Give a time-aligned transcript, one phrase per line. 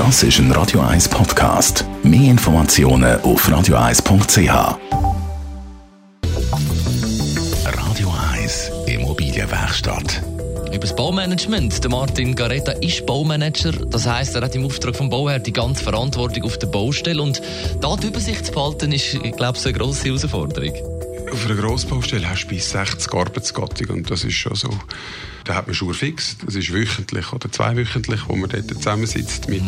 [0.00, 1.84] Das ist ein Radio 1 Podcast.
[2.02, 4.78] Mehr Informationen auf radio1.ch.
[7.66, 10.22] Radio 1 Immobilienwerkstatt.
[10.68, 11.84] Über das Baumanagement.
[11.84, 13.72] Der Martin Garetta ist Baumanager.
[13.72, 17.20] Das heisst, er hat im Auftrag vom Bauherr die ganze Verantwortung auf der Baustelle.
[17.20, 17.42] Und
[17.82, 20.99] da die Übersicht zu behalten, ist, glaube ich, eine grosse Herausforderung.
[21.32, 24.70] Auf einer Grossbaustelle hast du bis 60 Arbeitsgattungen und das ist schon so.
[25.44, 26.36] Da hat man schon fix.
[26.44, 29.62] Das ist wöchentlich oder zweiwöchentlich, wo man dort zusammensitzt mit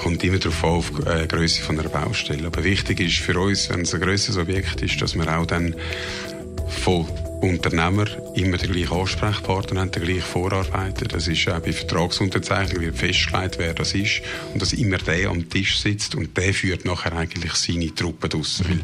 [0.00, 2.46] kommt immer darauf an, auf die äh, Größe von einer Baustelle.
[2.46, 5.74] Aber wichtig ist für uns, wenn es ein grösseres Objekt ist, dass wir auch dann
[6.68, 7.06] von
[7.40, 11.06] Unternehmer immer den gleichen Ansprechpartner haben, den gleichen Vorarbeiter.
[11.06, 14.22] Das ist auch bei Vertragsunterzeichnung wird festgelegt, wer das ist.
[14.52, 18.62] Und dass immer der am Tisch sitzt und der führt nachher eigentlich seine Truppe draus,
[18.68, 18.80] weil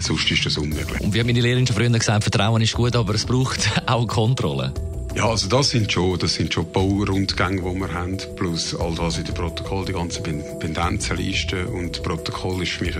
[0.00, 1.00] sonst ist das unmöglich.
[1.00, 4.06] Und wie haben meine Lehrerin schon früher gesagt, Vertrauen ist gut, aber es braucht auch
[4.06, 4.72] Kontrolle.
[5.16, 9.16] Ja, also das sind schon, das sind schon Baurundgänge, die wir haben, plus all das
[9.16, 10.22] in dem Protokoll, die ganzen
[10.58, 12.94] Pendenzenlisten und Protokoll ist für mich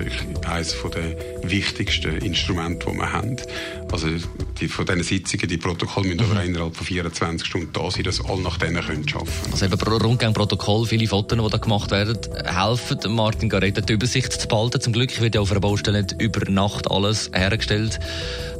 [0.48, 3.36] eines der wichtigsten Instrumente, die wir haben.
[3.92, 4.08] Also
[4.58, 6.32] die, von diesen Sitzungen, die Protokolle müssen mhm.
[6.32, 9.52] aber innerhalb von 24 Stunden da sein, dass alle nach denen können arbeiten können.
[9.52, 14.32] Also eben Rundgang, Protokoll, viele Fotos, die da gemacht werden, helfen Martin Garetta die Übersicht
[14.32, 14.80] zu behalten.
[14.80, 18.00] Zum Glück wird ja auf einer Baustelle nicht über Nacht alles hergestellt.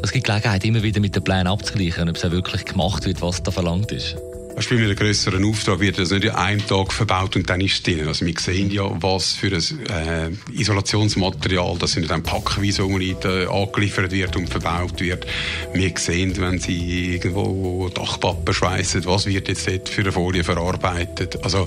[0.07, 3.21] Es gibt Gelegenheit, immer wieder mit den Plänen abzugleichen, ob es auch wirklich gemacht wird,
[3.23, 4.15] was da verlangt ist.
[4.55, 7.83] Bei einem grösseren Auftrag wird das nicht in einem Tag verbaut und dann ist es
[7.83, 8.07] drin.
[8.07, 14.13] Also wir sehen ja, was für ein äh, Isolationsmaterial, das sind dann packweise äh, angeliefert
[14.13, 15.27] wird und verbaut wird.
[15.75, 21.41] Wir sehen, wenn sie irgendwo Dachpappen schweissen, was wird jetzt dort für eine Folie verarbeitet.
[21.43, 21.67] Also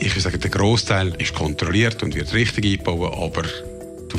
[0.00, 3.44] ich würde sagen, der Großteil ist kontrolliert und wird richtig eingebaut, aber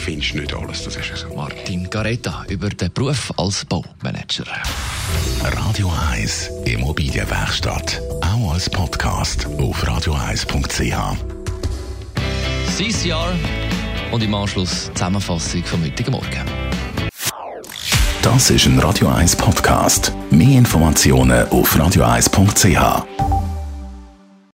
[0.02, 1.34] findest nicht alles, das ist so.
[1.36, 4.46] Martin Gareta über den Beruf als Baumanager.
[5.44, 11.18] Radio 1 Immobilienwerkstatt, auch als Podcast auf radio1.ch.
[12.76, 13.34] CCR
[14.12, 16.46] und im Anschluss Zusammenfassung vom heutigen Morgen.
[18.24, 20.14] Das ist ein Radio 1 Podcast.
[20.31, 23.31] Mehr Informationen auf radio1.ch.